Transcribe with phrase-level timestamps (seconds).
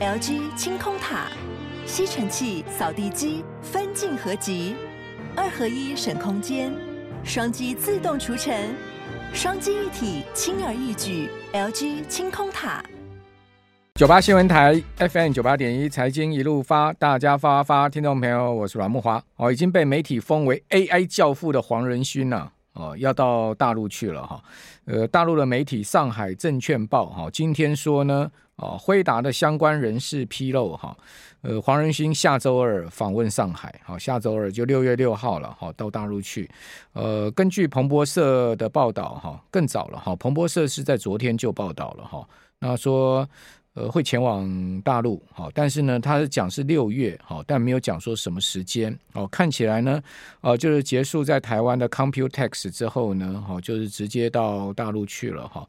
[0.00, 1.26] LG 清空塔，
[1.84, 4.74] 吸尘器、扫地机分镜合集，
[5.36, 6.72] 二合一省空间，
[7.22, 8.74] 双击自动除尘，
[9.34, 11.28] 双击一体轻而易举。
[11.52, 12.82] LG 清空塔。
[13.96, 19.20] 九八新闻台 FM 九八点一财经一路发，大家发发，听众朋友，我是阮慕驊。
[19.36, 24.42] 哦，已经被媒体封为 AI 教父的黄仁勋呢、啊，哦，要到大陆去了哈。
[24.84, 28.30] 呃，大陆的媒体《上海证券报》哈，今天说呢。
[28.62, 30.94] 哦，辉达的相关人士披露，哈，
[31.40, 36.46] 呃，黄仁勋下周二访问上海，好，下周二就六月六号了，哈，到大陆去。
[36.92, 43.26] 呃，根据彭博社的报道，哈，更早了，哈，彭博社是在昨天就报道了，哈，那说，
[43.74, 50.02] 呃，会前往大陆，好，但是呢，他是讲是六月，好，但没有讲说什么时间，哦，看起来呢，
[50.40, 55.68] 呃，就是结束在台湾的 Computex 之后呢，好，就是直接到大陆去了，哈。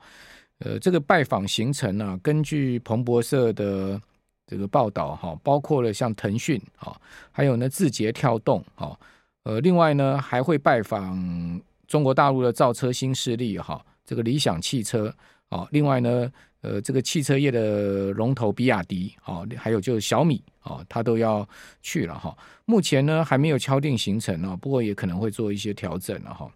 [0.64, 4.00] 呃，这个拜访行程呢、啊，根据彭博社的
[4.46, 6.96] 这个报道哈，包括了像腾讯啊，
[7.32, 8.96] 还有呢字节跳动啊，
[9.42, 15.12] 呃，另外呢还会拜访中国大陆的造车新势力哈，这个理想汽车
[15.50, 16.32] 啊，另外呢，
[16.62, 21.48] 呃，这个汽车业的龙头比亚迪啊，还有就是小米啊，他都要
[21.82, 22.38] 去了哈。
[22.66, 26.52] 目前呢还没有敲定行程啊，不过也可能会做一些调整了哈。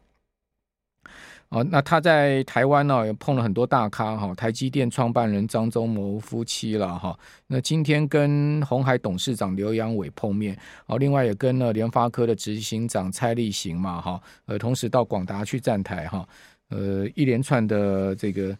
[1.49, 7.17] 哦，那他在台湾呢、也碰了很多大咖哈，台积电创办人张忠谋夫妻了哈。
[7.47, 16.27] 那今天跟鸿海董事长刘扬伟碰面，哦，另外也跟了联发科的执行长蔡立行嘛哈，呃，同时到广达去站台哈，
[16.69, 18.55] 呃，一连串的这个。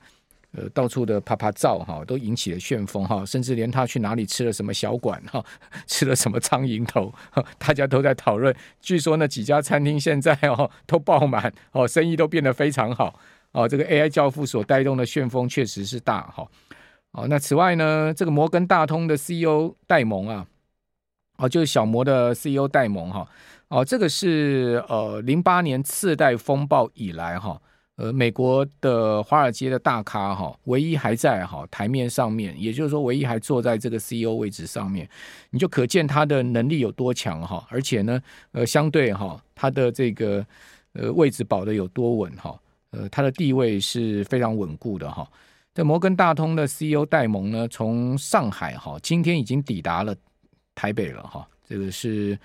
[0.58, 5.44] 呃，到处的趴趴照哈，都引起了旋风哈，甚至连他去哪里吃了什么小馆哈，
[5.86, 7.14] 吃了什么苍蝇头，
[7.59, 8.56] 大家都在讨论。
[8.80, 13.20] 据说那几家餐厅现在哦 都爆满哦，生意都变得非常好
[13.52, 13.67] 哦。
[13.67, 16.48] 这个 AI 教父所带动的旋风确实是大哈。
[17.11, 20.48] 哦，那此外呢，这个摩根大通的 CEO 戴蒙啊，
[21.38, 23.28] 哦，就是小摩的 CEO 戴蒙哈，
[23.67, 27.61] 哦，这个是呃零八年次贷风暴以来哈。
[27.98, 35.08] 呃，美国的华尔街的大咖哈，唯一还在哈台面上面，也就是说，唯一还坐在这个 CEO 位置上面，
[35.50, 37.66] 你就可见他的能力有多强哈。
[37.70, 40.45] 而且呢，呃，相对哈，他的这个
[40.92, 42.60] 呃位置保得有多稳哈，
[42.92, 45.26] 呃，他的地位是非常稳固的哈。
[45.73, 50.14] 这摩根大通的 CEO 戴蒙呢，从上海哈，今天已经抵达了
[50.73, 51.48] 台北了哈。
[51.66, 52.38] 这个是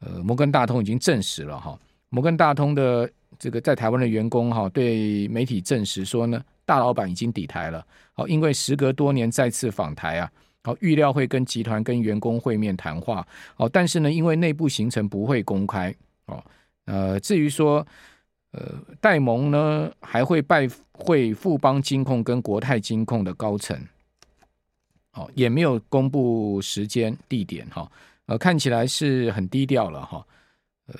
[0.00, 1.78] 呃摩根大通已经证实了哈，
[2.08, 3.08] 摩根大通的。
[3.38, 7.86] 这个在台湾的员工哈，对媒体证实说呢，大老板已经抵台了。
[8.14, 10.32] 好，因为时隔多年再次访台啊，
[10.64, 13.26] 好，预料会跟集团跟员工会面谈话。
[13.54, 15.94] 好，但是呢，因为内部行程不会公开。
[16.26, 16.42] 哦，
[16.86, 17.86] 呃，至于说，
[18.52, 23.78] 呃，戴蒙呢还会拜会富邦金控跟国泰金控的高层。
[25.12, 27.90] 哦，也没有公布时间地点哈。
[28.26, 30.26] 呃，看起来是很低调了哈。
[30.86, 30.94] 呃。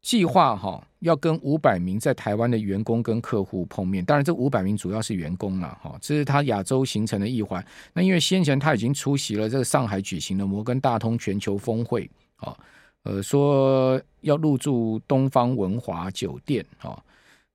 [0.00, 7.64] 计划哈要跟五百名在台湾的员工跟客户碰面，当然这五百名主要是员工了哈，这是他亚洲行程的一环。
[7.92, 12.56] 那因为先前他已经出席了这个上海举行的摩根大通全球峰会啊，
[13.02, 16.96] 呃说要入住东方文华酒店啊，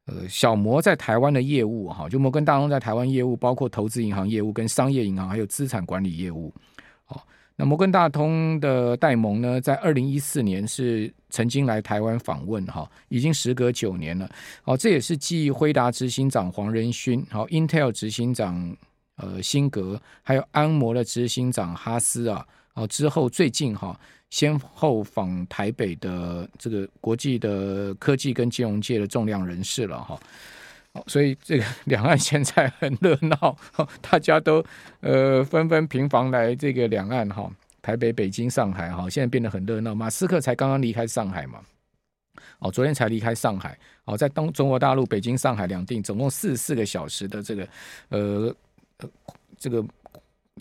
[0.05, 6.53] 呃小摩在台湾的业务哈，就摩根大通在台湾业务包括投资银行业务跟商业银行还有资产管理业务。
[7.55, 14.27] 那摩根大通的戴蒙呢，在二零一四年是曾经来台湾访问哈，已经时隔九年了。
[14.63, 18.75] 哦，这也是继辉达执行长黄仁勋，好，Intel 执行长
[19.17, 22.43] 呃辛格，还有安摩的执行长哈斯啊，
[22.73, 23.99] 哦之后最近哈
[24.31, 30.19] 先后访台北的这个国际的科技跟金融界的重量人士了哈。
[31.07, 33.57] 所以这个两岸现在很热闹，
[33.99, 34.63] 大家都
[35.01, 39.95] 呃纷纷频繁来这个两岸哈，台北、北京、上海哈，现在变得很热闹。
[39.95, 41.59] 马斯克才刚刚离开上海嘛，
[42.59, 47.67] 哦，昨天才离开上海，哦，在东中国大陆北京、上海两地总共四十四个小时的这个
[48.09, 48.55] 呃
[49.57, 49.85] 这个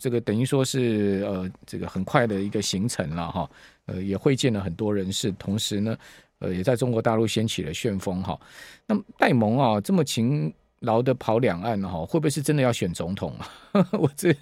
[0.00, 3.50] 这个等于说是呃这个很快的一个行程了哈，
[3.84, 5.94] 呃也会见了很多人士，同时呢。
[6.43, 8.39] 呃，也在中国大陆掀起了旋风哈。
[8.87, 13.47] 那么戴蒙啊，这么勤劳的跑两岸哈，会不会是真的要选总统啊？
[13.93, 14.35] 我这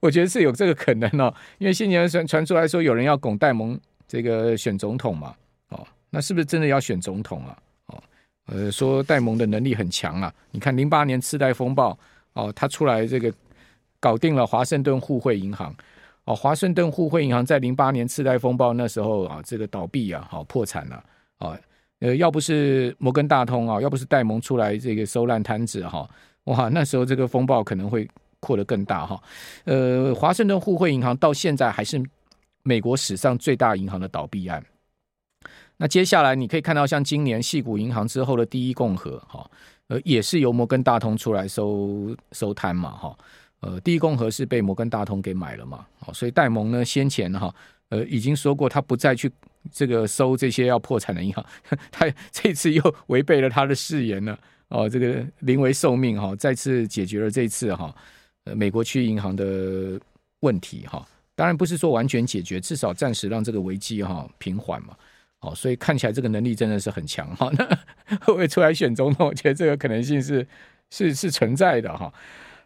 [0.00, 5.34] 我觉得是有这个可能哦，因为先前传传出来说有人要拱戴蒙这个选总统嘛，
[5.70, 7.58] 哦，那是不是真的要选总统啊？
[7.86, 8.02] 哦，
[8.48, 11.98] 呃，说戴蒙的能力很强啊，你看零八年次贷风暴
[12.34, 13.32] 哦，他出来这个
[13.98, 15.74] 搞定了华盛顿互惠银行。
[16.24, 21.02] 哦，华盛顿互惠银行在零八年次贷风暴那时候啊，这个倒闭啊，好破产了。
[22.00, 26.08] 呃，要不是摩根大通啊，要不是戴蒙出来这个收烂摊子哈，
[26.44, 28.08] 哇，那时候这个风暴可能会
[28.40, 29.22] 扩得更大哈。
[29.64, 32.02] 呃，华盛顿互惠银行到现在还是
[32.64, 34.64] 美国史上最大银行的倒闭案。
[35.76, 39.48] 那接下来你可以看到，像今年矽谷银行之后的第一共和哈，
[39.88, 43.16] 呃，也是由摩根大通出来收收摊嘛哈。
[43.62, 47.52] 呃，第一共和是被摩根大通给买了嘛，哦所以戴蒙呢先前哈。
[47.88, 49.30] 呃，已经说过他不再去
[49.70, 51.44] 这个收这些要破产的银行，
[51.92, 54.38] 他这次又违背了他的誓言了
[54.68, 57.94] 哦，这个临危受命哈，再次解决了这次哈
[58.44, 60.00] 呃美国区银行的
[60.40, 64.96] 问题哈，当然不是说完全解决，至少暂时让这个危机哈平缓嘛，
[65.40, 69.28] 哦，所以看起来这个能力真的是很强哈， 那会不会出来选总统？
[69.28, 70.48] 我觉得这个可能性是
[70.88, 72.10] 是是存在的哈。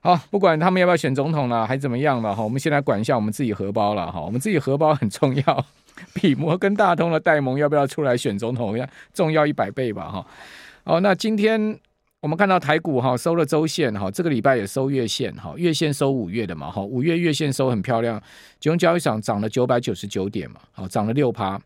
[0.01, 4.21] 好，不管他们要不要选总统了，还怎么样了哈，我们先来管一下我们自己荷包了哈。
[4.21, 5.67] 我们自己荷包很重要，
[6.15, 10.27] 比摩根大通的戴蒙要不要出来选总统要重要一百倍吧哈。
[10.85, 11.77] 好，那今天
[12.21, 18.23] 我们看到台股哈收了周线哈，这个礼拜也收月线哈，月线收五月的嘛哈，五月月线收很漂亮，
[18.61, 21.61] 金融交易场涨了九百九十九点嘛，好，涨了六趴。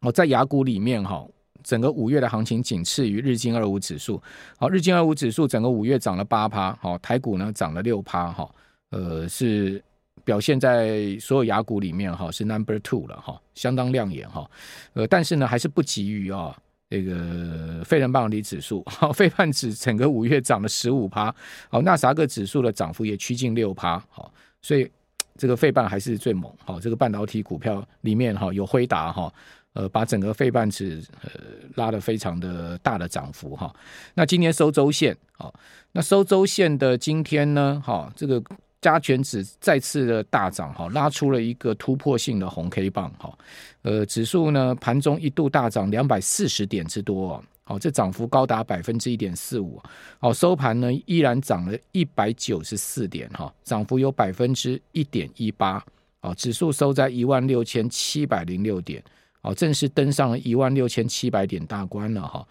[0.00, 1.24] 哦，在亚股里面哈。
[1.62, 4.22] 整个五月的行情仅次于日经二五指数，
[4.58, 8.50] 好，日经二五指数整个五月涨了八趴，好，台股呢涨了六趴，哈，
[8.90, 9.82] 呃，是
[10.24, 14.48] 表现在所有亚股里面哈是 number two 了哈，相当亮眼哈，
[14.92, 16.56] 呃，但是呢还是不及于啊
[16.90, 21.34] 这个费城半导体指数，好， 费半指整个五月涨了十五趴，
[21.70, 24.90] 好，纳斯达克指数的涨幅也趋近六趴，好，所以
[25.36, 29.32] 这个费半还是最猛，好，这个半导体股票里面哈有辉达哈。
[29.74, 31.30] 呃，把整个费半指呃
[31.76, 33.74] 拉得非常的大的涨幅哈。
[34.14, 35.50] 那今天收周线啊，
[35.92, 38.42] 那收周线的今天呢，哈，这个
[38.82, 43.32] 加权指再次的大涨哈，拉出了一个突破性的红 K 棒哈。
[43.80, 49.80] 呃，指数呢盘中一度大涨两百四十点之多哦，好，这涨幅高达百分之一点四五。
[50.18, 55.82] 好，收盘呢依然涨了一百九十四点哈，涨幅有百分之一点一八。
[56.20, 59.02] 哦，指数收在一万六千七百零六点。
[59.42, 62.46] 好，正式登上了一万六千七百点大关了哈。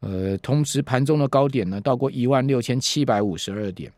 [0.00, 3.92] 呃，同时盘中的高点呢，到过一万六千七百五十二点。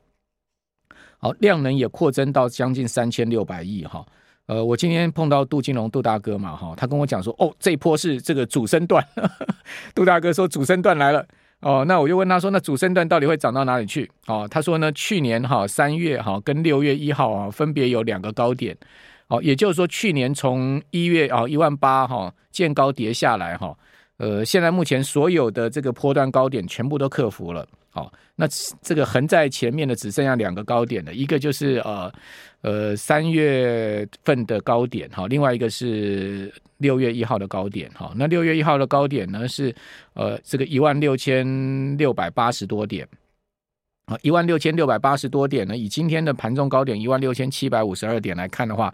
[1.19, 4.05] 好，量能也扩增到将近三千六百亿哈。
[4.47, 9.07] 呃，我今天碰到杜金龙杜大哥嘛哈，他跟我讲说，哦，这波是这个主升段。
[9.95, 11.25] 杜大哥说主升段来了
[11.61, 14.11] 哦，那我就问他说，那主升段到底会涨到哪里去？
[14.27, 18.77] 哦，他说呢，去年哈三月哈跟六月一号啊，分别有两个高点。
[19.29, 23.77] 哦，也就是说，去年从一月啊一万八哈见高跌下来哈，
[24.19, 27.67] 呃，现在目前所有的这个波段高点全部都克服了。
[27.91, 28.47] 好，那
[28.81, 32.13] 这个横在前面的只剩下两个高点了，一个就是呃
[32.63, 38.13] 呃三月份的高点哈，另外一个是六月一号的高点哈。
[38.17, 39.75] 那六月一号的高点呢是
[40.15, 43.07] 呃这个一万六千六百八十多点
[44.07, 48.93] 啊，一万六千六百八十多点呢，以今天的盘中高点一万六千七百五十二点来看的话。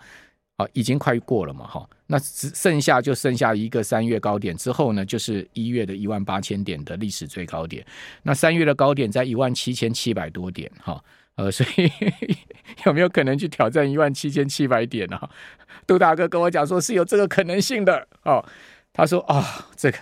[0.59, 7.87] 啊，已经快过了嘛，哈，那只剩下就剩下一个三月高点之后呢，就是一月的一万八千点的历史最高点。
[8.25, 11.01] 那三月的高点在一万七千七百多点，哈，
[11.37, 11.89] 呃，所以
[12.87, 15.17] 有没有可能去挑战一万七千七百点呢？
[15.19, 15.31] 啊？
[15.87, 18.45] 杜大哥跟我讲说是有这个可能性的，哦，
[18.93, 19.99] 他说啊，这个。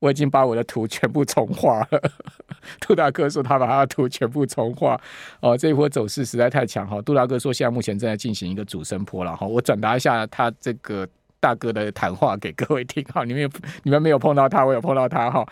[0.00, 2.02] 我已经把我的图全部重画了。
[2.80, 5.00] 杜大哥说他把他的图全部重画。
[5.40, 7.00] 哦，这一波走势实在太强哈。
[7.02, 9.46] 杜大哥说现在目前正在进行一个主升坡了哈。
[9.46, 11.08] 我转达一下他这个
[11.40, 13.24] 大哥的谈话给各位听哈。
[13.24, 13.50] 你们有
[13.82, 15.46] 你们没有碰到他，我有碰到他哈。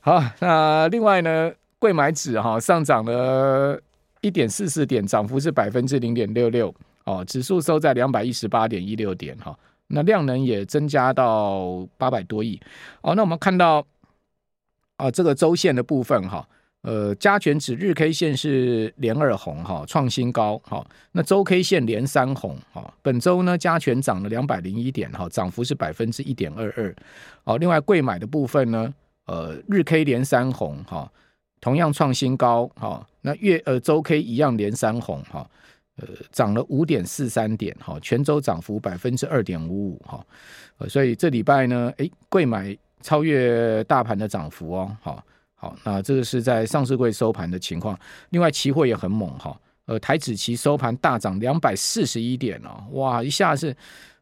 [0.00, 3.80] 好，那另外呢，柜买指哈上涨了
[4.20, 6.72] 一点四四点，涨幅是百分之零点六六。
[7.04, 9.58] 哦，指数收在两百一十八点一六点哈。
[9.88, 12.60] 那量能也增加到八百多亿，
[13.00, 13.84] 哦，那我们看到
[14.96, 16.46] 啊，这个周线的部分哈，
[16.82, 26.94] 呃，加权指日 K 线是连二红哈，创新高哈，那周 K 线连三红哈，本周呢加权涨了两百零一点哈，涨幅是百分之一点二二，
[27.44, 28.92] 哦，另外贵买的部分呢，
[29.24, 31.10] 呃，日 K 连三红哈，
[31.62, 35.48] 同样创新高哈，那月呃周 K 一样连三红哈。
[35.98, 40.24] 呃，涨了五点四三点哈，全州涨幅百分之二点五五哈，
[40.78, 45.24] 呃，所以这礼拜呢，诶，贵买超越大盘的涨幅哦，好，
[45.54, 47.98] 好，那这个是在上市柜收盘的情况。
[48.30, 53.76] 另外，期货也很猛哈，呃，台指期收盘大涨两百四十一点哦，哇，一下是。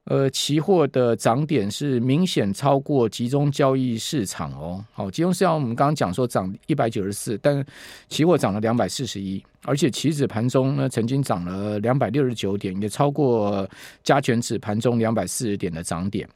[0.06, 4.84] 呃，期货的涨点是明显超过集中交易市场哦。
[4.92, 7.64] 好，集中市场我们刚刚讲说涨一百九十四，但
[8.08, 13.68] 期货涨了两百四十一，而且期指盘中呢曾经涨了两百六十九点，也超过
[14.04, 16.28] 加权指盘中两百四十点的涨点。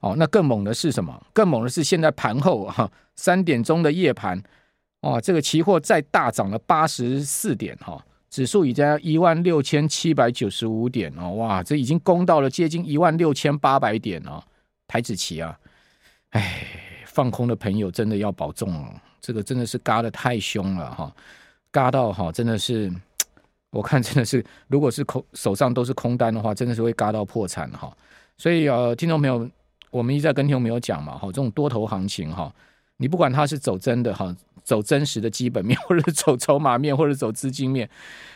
[0.00, 1.24] 哦，那更猛的是什么？
[1.32, 4.42] 更猛的是现在盘后哈三点钟的夜盘，
[5.02, 8.04] 哦，这个期货再大涨了八十四点哈。
[8.30, 14.40] 指数已经一万六千七百九十五点哦，哇，这已经攻到了接近一万六千八百点哦，
[14.86, 15.58] 台子期啊，
[16.30, 16.64] 哎，
[17.06, 21.12] 放空的朋友真的要保重哦，这个真的是嘎得太凶了哈，
[21.72, 22.88] 嘎到哈，真的是，
[23.70, 27.92] 我看真的是，如果是空手上都是空单的话，真的是会嘎到破产哈，
[28.38, 29.50] 所以呃，听众朋友，
[29.90, 32.54] 我们一直在跟听众朋友讲嘛，哈，这种多头行情哈，
[32.96, 34.32] 你不管它是走真的哈。
[34.70, 37.90] 走真实的基本面， 或者走筹码面，或者走资金面，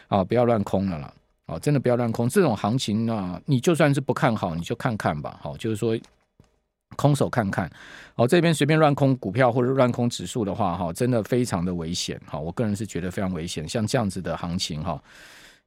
[0.09, 1.15] 啊，不要乱空了啦！
[1.47, 2.29] 哦，真的不要乱空。
[2.29, 5.39] 这种行情啊，你就算是不看好，你就看看吧。
[5.41, 5.97] 好，就是说
[6.97, 7.71] 空手看看。
[8.17, 12.21] 哦，这边随便乱空股票或者乱空指数的话，哈，真的非常的危险。
[12.27, 13.69] 哈，我个人是觉得非常危险。
[13.69, 15.01] 像这样子的行情，哈，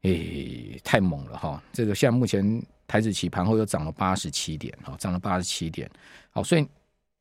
[0.02, 1.64] 诶，太猛了哈！
[1.72, 5.90] 这个现在目前台指期盘后又涨了八十七点，哈，涨了八十七点。
[6.32, 6.68] 好，所以。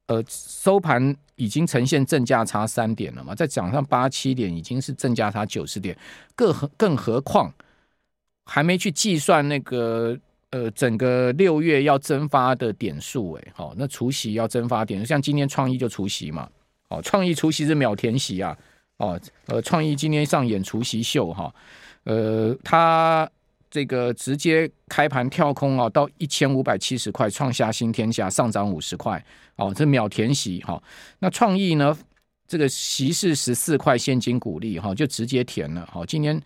[0.06, 5.96] 呃，收盘已经呈现正价差三点了嘛，再涨上八七点，已经是正价差九十点。
[6.34, 7.52] 更何更何况
[8.44, 10.16] 还没去计算那个
[10.50, 16.48] 呃整个六月要增发的点数哎，好，那除夕要增发点，像今天创意就除夕嘛，
[16.88, 18.56] 哦，创意除夕是秒填席啊，
[18.98, 21.52] 哦，呃，创意今天上演除夕秀哈，
[22.04, 23.28] 呃，他。
[23.70, 29.23] 这个直接开盘跳空啊，到一千五百七十块，创下新天价，上涨五十块
[29.56, 30.82] 哦，这秒填息哈。
[31.18, 31.96] 那创意呢？
[32.49, 36.04] 这个息是十四块现金股利哈，就直接填了哈。
[36.06, 36.40] 今年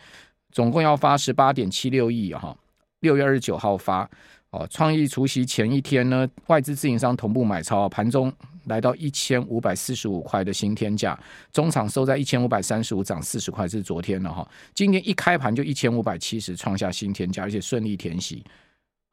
[0.50, 2.56] 总共要发十八点七六亿哈，
[3.00, 4.08] 六月二十九号发。
[4.50, 8.32] 哦，创意除夕前一天呢，外资自营商同步买超，盘中
[8.66, 11.18] 来到一千五百四十五块的新天价，
[11.52, 14.48] 中场收在一千五百三十五，涨四十块，这是昨天了哈。
[14.74, 18.44] 今天一开盘就一千五百七十，创下新天价，而且顺利填息。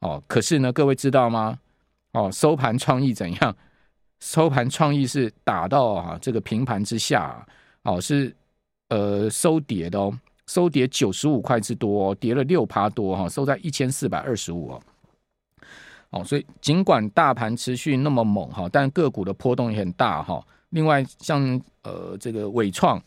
[0.00, 1.58] 哦，可是呢，各位知道吗？
[2.12, 3.56] 哦，收盘创意怎样？
[4.20, 7.46] 收盘创意是打到啊这个平盘之下，
[7.82, 8.34] 哦是
[8.88, 10.12] 呃收跌的哦，
[10.46, 14.82] 收跌九十五块之多，跌了六趴多哈，收在一千四百二十五哦。
[16.10, 20.42] 哦，所以尽管大盘持续那么猛哈，但个股的波动也很大哈。
[20.70, 23.02] 另外，像呃这个伟创，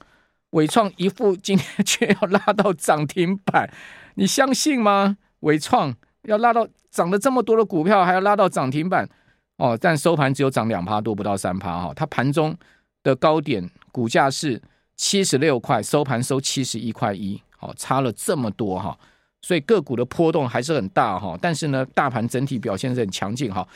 [0.52, 3.68] 伟创一副今天却要拉到涨停板，
[4.16, 5.18] 你相信吗？
[5.40, 9.10] 伟创要拉到涨了这么多的股票，还要拉到涨停板
[9.58, 11.92] 哦，但收盘只有涨两趴多，不到三趴哈。
[11.96, 12.56] 它盘中
[13.02, 14.62] 的高点股价是
[14.96, 18.96] 七十六块，收盘收七十一块一，好，差了这么多哈。
[19.42, 23.68] 所以个股的波动还是很大哈，但是呢，大盘整体表现是很强劲哈。